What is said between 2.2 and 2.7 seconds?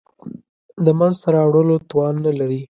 نه لري.